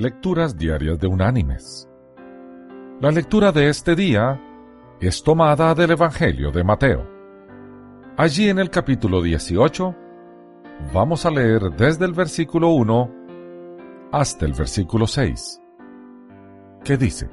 Lecturas 0.00 0.56
Diarias 0.56 1.00
de 1.00 1.08
Unánimes. 1.08 1.88
La 3.00 3.10
lectura 3.10 3.50
de 3.50 3.68
este 3.68 3.96
día 3.96 4.40
es 5.00 5.24
tomada 5.24 5.74
del 5.74 5.90
Evangelio 5.90 6.52
de 6.52 6.62
Mateo. 6.62 7.04
Allí 8.16 8.48
en 8.48 8.60
el 8.60 8.70
capítulo 8.70 9.20
18 9.20 9.96
vamos 10.94 11.26
a 11.26 11.32
leer 11.32 11.62
desde 11.76 12.04
el 12.04 12.12
versículo 12.12 12.68
1 12.68 13.10
hasta 14.12 14.46
el 14.46 14.52
versículo 14.52 15.08
6, 15.08 15.60
que 16.84 16.96
dice, 16.96 17.28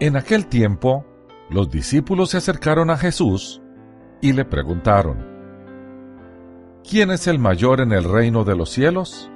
En 0.00 0.16
aquel 0.16 0.46
tiempo 0.46 1.04
los 1.50 1.68
discípulos 1.68 2.30
se 2.30 2.38
acercaron 2.38 2.88
a 2.88 2.96
Jesús 2.96 3.60
y 4.22 4.32
le 4.32 4.46
preguntaron, 4.46 5.18
¿quién 6.88 7.10
es 7.10 7.26
el 7.26 7.38
mayor 7.38 7.82
en 7.82 7.92
el 7.92 8.04
reino 8.04 8.44
de 8.44 8.56
los 8.56 8.70
cielos? 8.70 9.30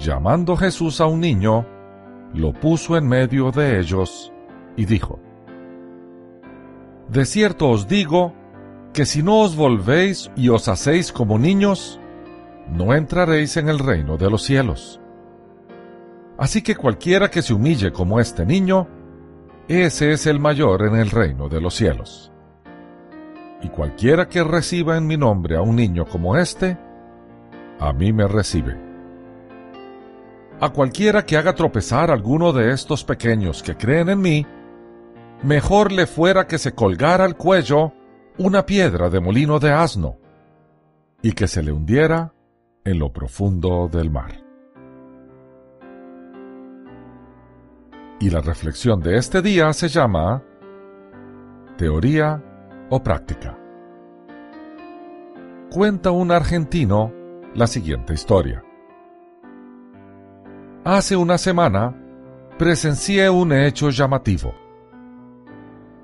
Llamando 0.00 0.56
Jesús 0.56 0.98
a 1.02 1.06
un 1.06 1.20
niño, 1.20 1.66
lo 2.32 2.54
puso 2.54 2.96
en 2.96 3.06
medio 3.06 3.50
de 3.50 3.78
ellos 3.78 4.32
y 4.74 4.86
dijo, 4.86 5.20
De 7.10 7.26
cierto 7.26 7.68
os 7.68 7.86
digo 7.86 8.32
que 8.94 9.04
si 9.04 9.22
no 9.22 9.40
os 9.40 9.54
volvéis 9.54 10.30
y 10.36 10.48
os 10.48 10.68
hacéis 10.68 11.12
como 11.12 11.38
niños, 11.38 12.00
no 12.72 12.94
entraréis 12.94 13.58
en 13.58 13.68
el 13.68 13.78
reino 13.78 14.16
de 14.16 14.30
los 14.30 14.42
cielos. 14.42 15.02
Así 16.38 16.62
que 16.62 16.76
cualquiera 16.76 17.30
que 17.30 17.42
se 17.42 17.52
humille 17.52 17.92
como 17.92 18.20
este 18.20 18.46
niño, 18.46 18.88
ese 19.68 20.12
es 20.12 20.26
el 20.26 20.40
mayor 20.40 20.86
en 20.86 20.96
el 20.96 21.10
reino 21.10 21.50
de 21.50 21.60
los 21.60 21.74
cielos. 21.74 22.32
Y 23.60 23.68
cualquiera 23.68 24.30
que 24.30 24.42
reciba 24.44 24.96
en 24.96 25.06
mi 25.06 25.18
nombre 25.18 25.58
a 25.58 25.60
un 25.60 25.76
niño 25.76 26.06
como 26.06 26.38
este, 26.38 26.78
a 27.78 27.92
mí 27.92 28.14
me 28.14 28.26
recibe. 28.26 28.89
A 30.60 30.68
cualquiera 30.68 31.24
que 31.24 31.38
haga 31.38 31.54
tropezar 31.54 32.10
a 32.10 32.12
alguno 32.12 32.52
de 32.52 32.72
estos 32.72 33.02
pequeños 33.02 33.62
que 33.62 33.78
creen 33.78 34.10
en 34.10 34.20
mí, 34.20 34.46
mejor 35.42 35.90
le 35.90 36.06
fuera 36.06 36.46
que 36.46 36.58
se 36.58 36.72
colgara 36.72 37.24
al 37.24 37.38
cuello 37.38 37.94
una 38.36 38.66
piedra 38.66 39.08
de 39.08 39.20
molino 39.20 39.58
de 39.58 39.72
asno 39.72 40.18
y 41.22 41.32
que 41.32 41.48
se 41.48 41.62
le 41.62 41.72
hundiera 41.72 42.34
en 42.84 42.98
lo 42.98 43.10
profundo 43.10 43.88
del 43.88 44.10
mar. 44.10 44.44
Y 48.20 48.28
la 48.28 48.40
reflexión 48.40 49.00
de 49.00 49.16
este 49.16 49.40
día 49.40 49.72
se 49.72 49.88
llama 49.88 50.42
Teoría 51.78 52.42
o 52.90 53.02
Práctica. 53.02 53.56
Cuenta 55.70 56.10
un 56.10 56.30
argentino 56.30 57.10
la 57.54 57.66
siguiente 57.66 58.12
historia. 58.12 58.62
Hace 60.84 61.14
una 61.14 61.36
semana 61.36 61.94
presencié 62.58 63.28
un 63.28 63.52
hecho 63.52 63.90
llamativo. 63.90 64.54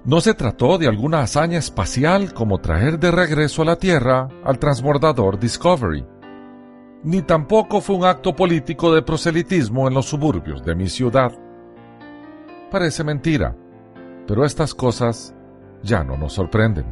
No 0.05 0.21
se 0.21 0.35
trató 0.35 0.77
de 0.77 0.87
alguna 0.87 1.21
hazaña 1.21 1.59
espacial 1.59 2.35
como 2.35 2.59
traer 2.59 2.99
de 2.99 3.11
regreso 3.11 3.63
a 3.63 3.65
la 3.65 3.77
Tierra 3.77 4.29
al 4.45 4.59
transbordador 4.59 5.39
Discovery, 5.39 6.07
ni 7.05 7.23
tampoco 7.23 7.81
fue 7.81 7.97
un 7.97 8.05
acto 8.05 8.37
político 8.37 8.95
de 8.95 9.01
proselitismo 9.01 9.89
en 9.89 9.95
los 9.95 10.07
suburbios 10.07 10.63
de 10.63 10.75
mi 10.75 10.91
ciudad. 10.91 11.33
Parece 12.71 13.03
mentira, 13.03 13.57
pero 14.27 14.45
estas 14.45 14.75
cosas 14.75 15.35
ya 15.83 16.05
no 16.05 16.19
nos 16.19 16.35
sorprenden. 16.35 16.85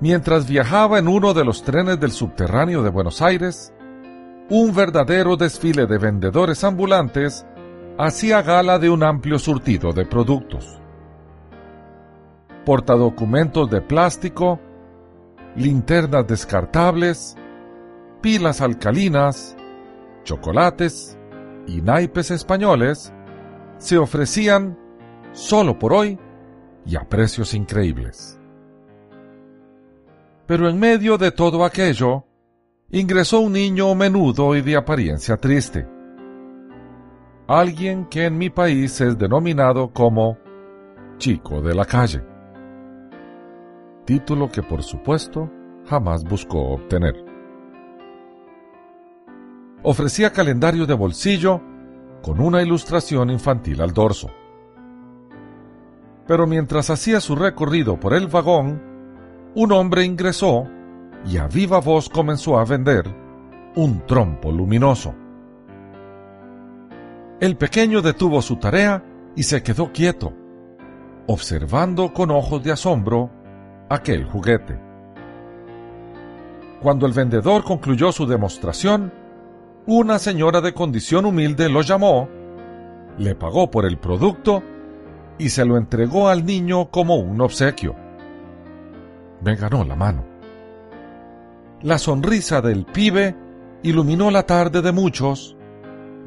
Mientras 0.00 0.46
viajaba 0.46 0.98
en 0.98 1.08
uno 1.08 1.32
de 1.32 1.44
los 1.46 1.62
trenes 1.62 1.98
del 1.98 2.10
subterráneo 2.10 2.82
de 2.82 2.90
Buenos 2.90 3.22
Aires, 3.22 3.72
un 4.54 4.74
verdadero 4.74 5.38
desfile 5.38 5.86
de 5.86 5.96
vendedores 5.96 6.62
ambulantes 6.62 7.46
hacía 7.96 8.42
gala 8.42 8.78
de 8.78 8.90
un 8.90 9.02
amplio 9.02 9.38
surtido 9.38 9.94
de 9.94 10.04
productos. 10.04 10.78
Portadocumentos 12.66 13.70
de 13.70 13.80
plástico, 13.80 14.60
linternas 15.56 16.26
descartables, 16.26 17.34
pilas 18.20 18.60
alcalinas, 18.60 19.56
chocolates 20.22 21.16
y 21.66 21.80
naipes 21.80 22.30
españoles 22.30 23.10
se 23.78 23.96
ofrecían 23.96 24.78
solo 25.32 25.78
por 25.78 25.94
hoy 25.94 26.18
y 26.84 26.96
a 26.96 27.08
precios 27.08 27.54
increíbles. 27.54 28.38
Pero 30.44 30.68
en 30.68 30.78
medio 30.78 31.16
de 31.16 31.32
todo 31.32 31.64
aquello, 31.64 32.26
ingresó 32.94 33.40
un 33.40 33.54
niño 33.54 33.94
menudo 33.94 34.54
y 34.54 34.60
de 34.60 34.76
apariencia 34.76 35.38
triste. 35.38 35.88
Alguien 37.48 38.04
que 38.04 38.26
en 38.26 38.36
mi 38.36 38.50
país 38.50 39.00
es 39.00 39.16
denominado 39.16 39.92
como 39.92 40.36
chico 41.16 41.62
de 41.62 41.74
la 41.74 41.86
calle. 41.86 42.22
Título 44.04 44.50
que 44.50 44.62
por 44.62 44.82
supuesto 44.82 45.50
jamás 45.86 46.22
buscó 46.22 46.74
obtener. 46.74 47.14
Ofrecía 49.82 50.30
calendario 50.30 50.84
de 50.84 50.94
bolsillo 50.94 51.62
con 52.22 52.40
una 52.40 52.62
ilustración 52.62 53.30
infantil 53.30 53.80
al 53.80 53.92
dorso. 53.92 54.28
Pero 56.26 56.46
mientras 56.46 56.90
hacía 56.90 57.20
su 57.20 57.36
recorrido 57.36 57.98
por 57.98 58.12
el 58.12 58.28
vagón, 58.28 58.82
un 59.54 59.72
hombre 59.72 60.04
ingresó 60.04 60.68
y 61.26 61.36
a 61.36 61.46
viva 61.46 61.80
voz 61.80 62.08
comenzó 62.08 62.58
a 62.58 62.64
vender 62.64 63.04
un 63.76 64.04
trompo 64.06 64.50
luminoso. 64.50 65.14
El 67.40 67.56
pequeño 67.56 68.02
detuvo 68.02 68.42
su 68.42 68.56
tarea 68.56 69.02
y 69.34 69.42
se 69.42 69.62
quedó 69.62 69.92
quieto, 69.92 70.32
observando 71.26 72.12
con 72.12 72.30
ojos 72.30 72.62
de 72.62 72.72
asombro 72.72 73.30
aquel 73.88 74.24
juguete. 74.24 74.78
Cuando 76.80 77.06
el 77.06 77.12
vendedor 77.12 77.64
concluyó 77.64 78.12
su 78.12 78.26
demostración, 78.26 79.12
una 79.86 80.18
señora 80.18 80.60
de 80.60 80.74
condición 80.74 81.24
humilde 81.24 81.68
lo 81.68 81.82
llamó, 81.82 82.28
le 83.18 83.34
pagó 83.34 83.70
por 83.70 83.86
el 83.86 83.98
producto 83.98 84.62
y 85.38 85.48
se 85.48 85.64
lo 85.64 85.76
entregó 85.76 86.28
al 86.28 86.44
niño 86.44 86.90
como 86.90 87.16
un 87.16 87.40
obsequio. 87.40 87.94
Me 89.42 89.56
ganó 89.56 89.84
la 89.84 89.96
mano. 89.96 90.31
La 91.82 91.98
sonrisa 91.98 92.60
del 92.60 92.84
pibe 92.84 93.34
iluminó 93.82 94.30
la 94.30 94.44
tarde 94.44 94.82
de 94.82 94.92
muchos 94.92 95.56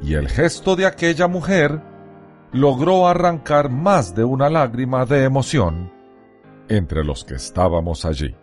y 0.03 0.15
el 0.15 0.27
gesto 0.27 0.75
de 0.75 0.85
aquella 0.85 1.29
mujer 1.29 1.81
logró 2.51 3.07
arrancar 3.07 3.69
más 3.69 4.13
de 4.13 4.25
una 4.25 4.49
lágrima 4.49 5.05
de 5.05 5.23
emoción 5.23 5.93
entre 6.67 7.05
los 7.05 7.23
que 7.23 7.35
estábamos 7.35 8.03
allí. 8.03 8.35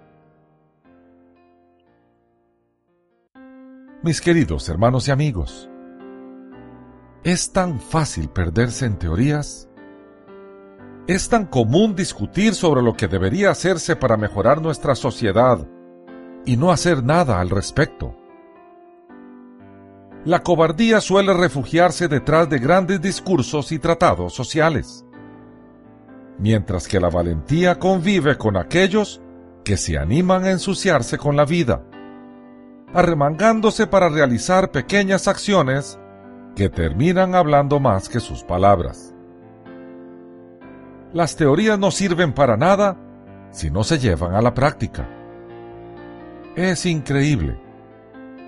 Mis 4.03 4.22
queridos 4.22 4.67
hermanos 4.71 5.06
y 5.09 5.11
amigos, 5.11 5.69
¿es 7.25 7.53
tan 7.53 7.78
fácil 7.78 8.31
perderse 8.31 8.87
en 8.87 8.99
teorías? 8.99 9.69
¿Es 11.06 11.28
tan 11.28 11.45
común 11.45 11.95
discutir 11.95 12.55
sobre 12.55 12.81
lo 12.81 12.95
que 12.95 13.06
debería 13.06 13.51
hacerse 13.51 13.97
para 13.97 14.17
mejorar 14.17 14.62
nuestra 14.62 14.95
sociedad 14.95 15.69
y 16.44 16.56
no 16.56 16.72
hacer 16.72 17.03
nada 17.03 17.41
al 17.41 17.50
respecto? 17.50 18.16
La 20.25 20.42
cobardía 20.42 21.00
suele 21.00 21.34
refugiarse 21.34 22.08
detrás 22.08 22.48
de 22.48 22.58
grandes 22.58 23.00
discursos 23.00 23.72
y 23.72 23.78
tratados 23.78 24.34
sociales, 24.34 25.04
mientras 26.38 26.86
que 26.86 27.00
la 27.00 27.10
valentía 27.10 27.78
convive 27.78 28.38
con 28.38 28.56
aquellos 28.56 29.20
que 29.64 29.76
se 29.76 29.98
animan 29.98 30.44
a 30.44 30.50
ensuciarse 30.50 31.19
con 31.19 31.36
la 31.36 31.44
vida 31.44 31.84
arremangándose 32.94 33.86
para 33.86 34.09
realizar 34.09 34.70
pequeñas 34.70 35.28
acciones 35.28 35.98
que 36.54 36.68
terminan 36.68 37.34
hablando 37.34 37.80
más 37.80 38.09
que 38.09 38.21
sus 38.21 38.45
palabras. 38.45 39.15
Las 41.12 41.36
teorías 41.36 41.78
no 41.78 41.91
sirven 41.91 42.33
para 42.33 42.56
nada 42.56 42.97
si 43.50 43.71
no 43.71 43.84
se 43.84 43.98
llevan 43.98 44.34
a 44.34 44.42
la 44.42 44.54
práctica. 44.54 45.09
Es 46.57 46.84
increíble, 46.84 47.59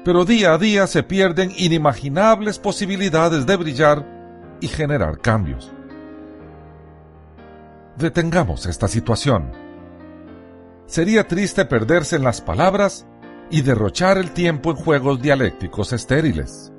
pero 0.05 0.27
día 0.27 0.53
a 0.53 0.59
día 0.59 0.87
se 0.87 1.03
pierden 1.03 1.53
inimaginables 1.57 2.59
posibilidades 2.59 3.47
de 3.47 3.57
brillar 3.57 4.57
y 4.61 4.69
generar 4.69 5.19
cambios. 5.19 5.73
Detengamos 7.97 8.67
esta 8.67 8.89
situación. 8.89 9.53
Sería 10.87 11.27
triste 11.27 11.65
perderse 11.65 12.17
en 12.17 12.25
las 12.25 12.43
palabras 12.43 13.07
y 13.51 13.63
derrochar 13.63 14.19
el 14.19 14.33
tiempo 14.33 14.71
en 14.71 14.77
juegos 14.77 15.23
dialécticos 15.23 15.95
estériles. 15.95 16.73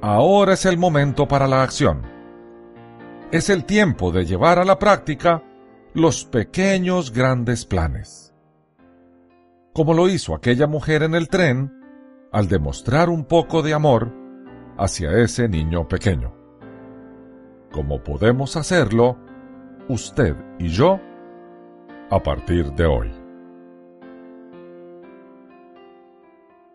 Ahora 0.00 0.54
es 0.54 0.66
el 0.66 0.76
momento 0.76 1.28
para 1.28 1.46
la 1.46 1.62
acción. 1.62 2.02
Es 3.30 3.48
el 3.48 3.64
tiempo 3.64 4.10
de 4.10 4.24
llevar 4.24 4.58
a 4.58 4.64
la 4.64 4.78
práctica 4.78 5.42
los 5.92 6.24
pequeños 6.24 7.12
grandes 7.12 7.64
planes. 7.64 8.23
Como 9.74 9.92
lo 9.92 10.08
hizo 10.08 10.36
aquella 10.36 10.68
mujer 10.68 11.02
en 11.02 11.16
el 11.16 11.28
tren, 11.28 11.72
al 12.30 12.46
demostrar 12.46 13.10
un 13.10 13.24
poco 13.24 13.60
de 13.60 13.74
amor 13.74 14.12
hacia 14.78 15.10
ese 15.18 15.48
niño 15.48 15.88
pequeño. 15.88 16.32
Como 17.72 18.00
podemos 18.04 18.56
hacerlo, 18.56 19.18
usted 19.88 20.36
y 20.60 20.68
yo, 20.68 21.00
a 22.08 22.22
partir 22.22 22.72
de 22.74 22.86
hoy. 22.86 23.10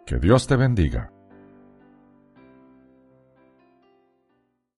Que 0.06 0.18
Dios 0.18 0.46
te 0.46 0.58
bendiga. 0.58 1.14